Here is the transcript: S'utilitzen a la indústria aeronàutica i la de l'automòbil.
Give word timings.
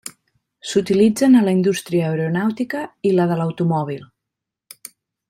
S'utilitzen 0.69 1.35
a 1.35 1.43
la 1.47 1.53
indústria 1.57 2.07
aeronàutica 2.13 2.81
i 3.11 3.15
la 3.19 3.29
de 3.33 3.39
l'automòbil. 3.41 4.05